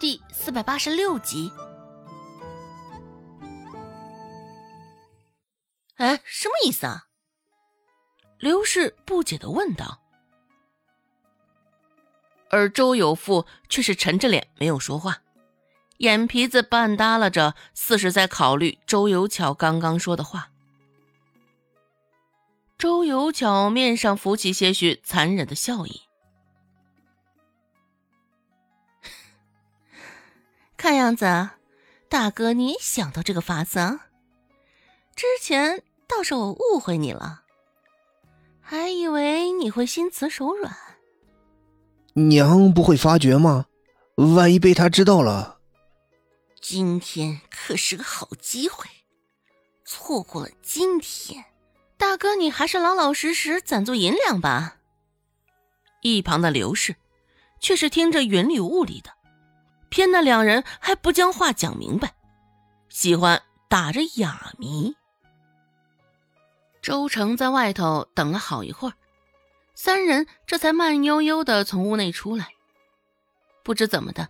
[0.00, 1.50] 第四百八十六集。
[5.96, 7.08] 哎，什么意思啊？
[8.38, 10.00] 刘氏不解的问道。
[12.50, 15.22] 而周有富却是沉着脸没有说话，
[15.96, 20.52] 眼皮子半耷拉着，似是在考虑周有巧刚刚说的话。
[22.78, 26.02] 周有巧面上浮起些许残忍的笑意，
[30.88, 31.50] 看样子，
[32.08, 34.06] 大哥你也想到这个法子啊？
[35.14, 37.42] 之前倒是我误会你了，
[38.62, 40.74] 还以为你会心慈手软。
[42.14, 43.66] 娘不会发觉吗？
[44.16, 45.58] 万一被他知道了，
[46.58, 48.86] 今天可是个好机会，
[49.84, 51.44] 错过了今天。
[51.98, 54.78] 大哥，你还是老老实实攒足银两吧。
[56.00, 56.96] 一旁的刘氏
[57.60, 59.10] 却是听着云里雾里的，
[59.88, 62.14] 偏那两人还不将话讲明白，
[62.88, 64.94] 喜欢打着哑谜。
[66.82, 68.94] 周成在外头等了好一会儿，
[69.74, 72.48] 三人这才慢悠悠的从屋内出来。
[73.62, 74.28] 不知怎么的，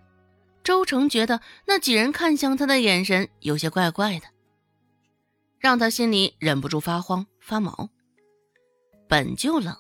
[0.65, 4.27] 周成觉得那几人看向他的眼神有些怪怪的，
[5.59, 7.27] 让他心里忍不住发慌。
[7.41, 7.89] 发毛，
[9.09, 9.75] 本就冷，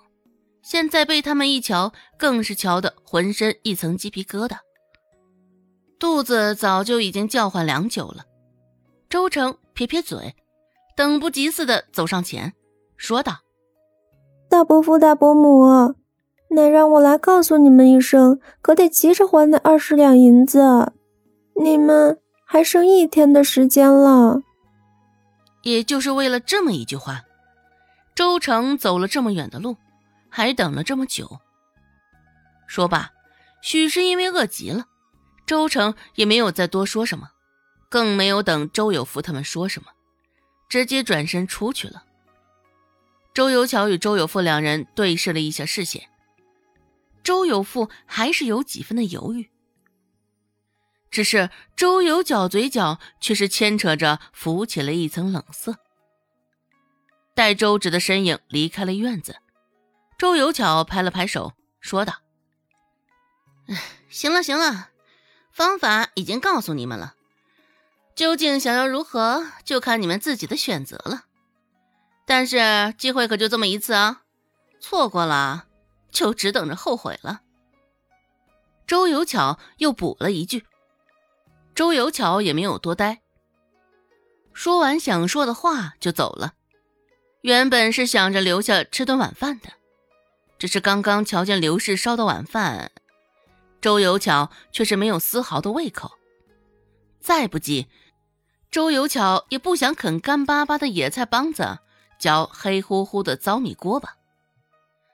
[0.62, 4.56] 现在被他们一瞧，更是瞧得浑身一层鸡皮疙瘩，
[5.98, 8.24] 肚子早就已经叫唤良久了。
[9.08, 10.36] 周成撇撇嘴，
[10.96, 12.52] 等不及似的走上前，
[12.96, 13.38] 说道
[14.48, 15.94] ：“大伯父、大伯母，
[16.50, 20.92] 奶让我来告诉你们一声，可得急着还那二十两银子，
[21.60, 24.42] 你们还剩一天的时间了。”
[25.64, 27.22] 也就是为了这么一句话。
[28.14, 29.76] 周成走了这么远的路，
[30.28, 31.38] 还等了这么久。
[32.66, 33.10] 说罢，
[33.62, 34.86] 许是因为饿极了，
[35.48, 37.30] 周成也没有再多说什么，
[37.88, 39.88] 更没有等周有福他们说什么，
[40.68, 42.04] 直接转身出去了。
[43.32, 46.10] 周有巧与周有富两人对视了一下视线，
[47.24, 49.48] 周有富还是有几分的犹豫，
[51.10, 55.76] 只是周有巧嘴角却是牵扯着浮起了一层冷色。
[57.34, 59.36] 待周芷的身影离开了院子，
[60.18, 62.16] 周有巧拍了拍手，说道
[64.10, 64.90] ：“行了行了，
[65.58, 67.16] 方法已经告诉你们了，
[68.14, 71.24] 究竟想要如何，就看你们自己的选择了。
[72.24, 74.22] 但是机会可就这么一次啊，
[74.78, 75.66] 错过了
[76.12, 77.40] 就只等着后悔了。”
[78.86, 80.64] 周有巧又补了一句，
[81.74, 83.22] 周有巧也没有多待，
[84.52, 86.54] 说完想说的话就走了。
[87.40, 89.70] 原本是想着留下吃顿晚饭的，
[90.56, 92.92] 只是刚刚瞧见刘氏烧的晚饭，
[93.80, 96.18] 周有巧却是没有丝毫的胃口。
[97.20, 97.86] 再不济，
[98.70, 101.78] 周有巧也不想啃干巴巴的野菜帮子，
[102.18, 104.16] 嚼黑乎乎的糟米锅巴。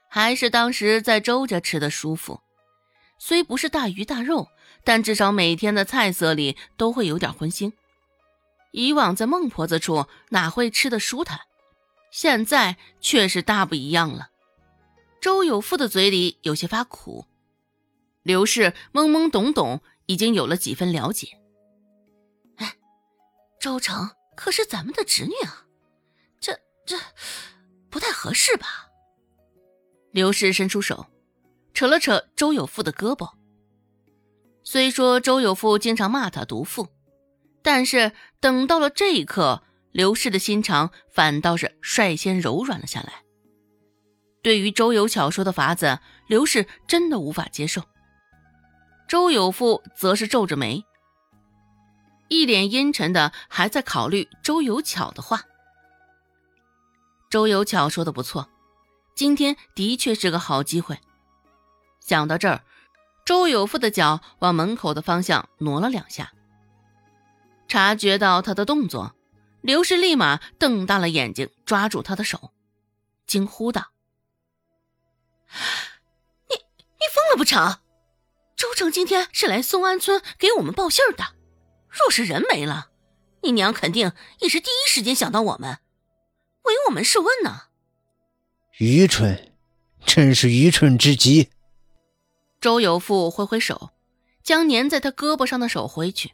[0.08, 2.40] 还是当时在周家吃的舒服，
[3.18, 4.48] 虽不是大鱼大肉，
[4.84, 7.72] 但至少每天的菜色里都会有点荤腥。
[8.70, 11.40] 以往在孟婆子处哪会吃的舒坦？
[12.10, 14.28] 现在却是大不一样了。
[15.20, 17.26] 周有富的嘴里有些发苦，
[18.24, 21.38] 刘氏懵懵懂懂，已经有了几分了解。
[22.56, 22.74] 哎，
[23.60, 25.66] 周成可是咱们的侄女啊，
[26.40, 26.98] 这这
[27.88, 28.88] 不太合适吧？
[30.10, 31.06] 刘氏伸出手，
[31.72, 33.30] 扯了扯周有富的胳膊。
[34.64, 36.88] 虽说周有富经常骂他毒妇，
[37.62, 39.62] 但是等到了这一刻。
[39.92, 43.22] 刘氏的心肠反倒是率先柔软了下来。
[44.42, 47.84] 对于周有巧说的法子，刘氏真的无法接受。
[49.14, 50.84] 周有富则是皱着眉，
[52.26, 55.42] 一脸阴沉的，还在考虑周有巧的话。
[57.30, 58.48] 周有巧说的不错，
[59.14, 60.98] 今天的确是个好机会。
[62.00, 62.64] 想到这儿，
[63.24, 66.32] 周有富的脚往门口的方向挪了两下，
[67.68, 69.14] 察觉到他的动作。
[69.60, 72.50] 刘氏立马瞪大了眼睛，抓住他的手，
[73.28, 73.92] 惊呼道
[76.50, 77.78] ：“你你疯了不成？
[78.64, 81.34] 周成今天是来松安村给我们报信的，
[81.90, 82.88] 若是人没了，
[83.42, 85.80] 你娘肯定也是第一时间想到我们，
[86.62, 87.64] 为我们试问呢。”
[88.80, 89.52] 愚蠢，
[90.06, 91.50] 真是愚蠢至极。
[92.58, 93.90] 周有富挥挥手，
[94.42, 96.32] 将粘在他胳膊上的手挥去。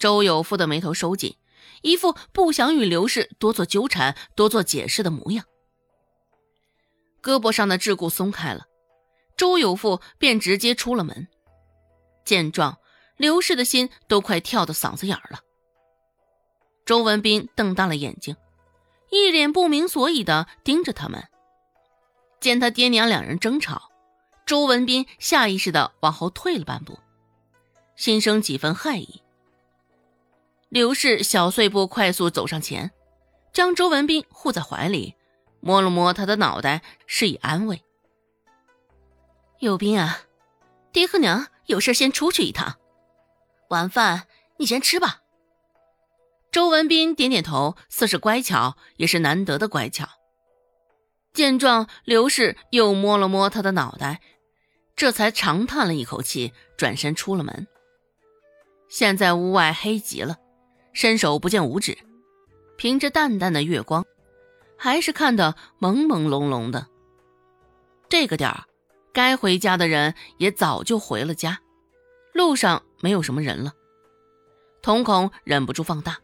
[0.00, 1.36] 周有富的眉头收紧。
[1.82, 5.44] 一副不想与刘氏多做纠缠、多做解释的模样。
[7.22, 8.66] 胳膊上的桎梏松开了，
[9.42, 11.26] 周有富便直接出了门。
[12.24, 12.78] 见状，
[13.16, 15.40] 刘氏的心都快跳到嗓子眼儿了。
[16.86, 18.36] 周文斌瞪大了眼睛，
[19.10, 21.26] 一脸不明所以的盯着他们。
[22.38, 23.90] 见他爹娘两人争吵，
[24.46, 26.96] 周文斌下意识的往后退了半步，
[27.96, 29.22] 心生几分害意。
[30.68, 32.92] 刘氏小碎步快速走上前，
[33.52, 35.16] 将周文斌护在怀里，
[35.58, 37.82] 摸了摸他的脑袋，示意安慰
[39.62, 40.22] ：“有斌啊，
[40.90, 42.78] 爹和娘有事先出去一趟，
[43.68, 44.26] 晚饭
[44.56, 45.20] 你先吃吧。”
[46.50, 50.08] 周文斌点点头，似是乖巧，也是难得的乖巧。
[51.32, 54.20] 见状，刘氏又摸了摸他的脑袋，
[54.96, 57.68] 这才长叹了一口气，转身出了门。
[58.88, 60.38] 现在屋外黑极了，
[60.92, 61.96] 伸手不见五指，
[62.76, 64.04] 凭着淡淡的月光，
[64.76, 66.88] 还是看得朦朦胧胧的。
[68.08, 68.64] 这个点儿，
[69.12, 71.60] 该回家的人也早就回了家，
[72.32, 73.72] 路上没有什么人了。
[74.80, 76.18] 瞳孔忍不住放大，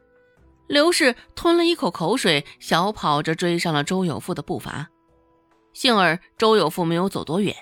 [0.66, 4.88] 刘氏吞了一口口水，小跑着追上了周有富的步伐。
[5.72, 7.54] 幸而周有富没有走多远，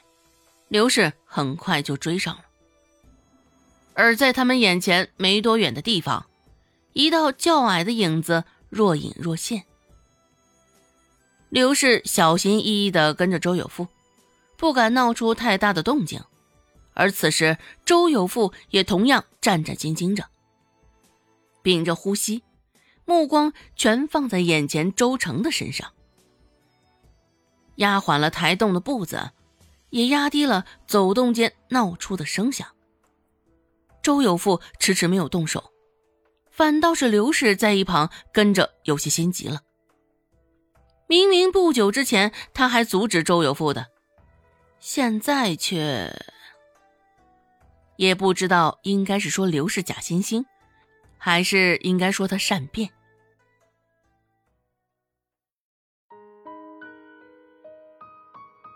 [0.69, 2.41] 刘氏很快就追上了。
[3.93, 6.27] 而在他们眼前没多远的地方，
[6.95, 9.65] 一道较矮的影子若隐若现。
[11.51, 13.87] 刘氏小心翼翼地跟着周有富，
[14.57, 16.23] 不敢闹出太大的动静。
[16.95, 20.25] 而此时，周有富也同样战战兢兢着，
[21.63, 22.43] 屏着呼吸，
[23.05, 25.93] 目光全放在眼前周成的身上。
[27.77, 29.33] 压缓了抬动的步子，
[29.91, 32.67] 也压低了走动间闹出的声响。
[34.03, 35.73] 周有富迟迟没有动手，
[36.51, 39.61] 反倒是刘氏在一旁跟着有些心急了。
[41.07, 43.89] 明明不久之前他还阻止周有富的，
[44.89, 46.15] 现在却……
[47.97, 50.45] 也不知道应该是说刘氏假惺惺，
[51.19, 52.89] 还是应该说他善变。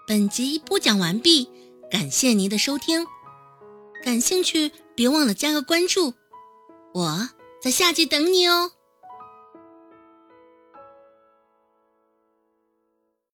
[0.05, 1.49] 本集播讲完毕，
[1.89, 3.07] 感谢您的收听。
[4.03, 6.15] 感兴趣，别忘了加个关注，
[6.93, 7.29] 我
[7.62, 8.73] 在下集等你哦。